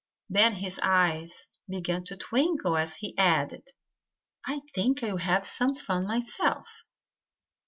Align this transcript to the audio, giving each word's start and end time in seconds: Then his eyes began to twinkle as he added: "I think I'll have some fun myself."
Then 0.31 0.53
his 0.53 0.79
eyes 0.81 1.45
began 1.69 2.03
to 2.05 2.17
twinkle 2.17 2.75
as 2.75 2.95
he 2.95 3.15
added: 3.19 3.67
"I 4.43 4.61
think 4.73 5.03
I'll 5.03 5.17
have 5.17 5.45
some 5.45 5.75
fun 5.75 6.07
myself." 6.07 6.67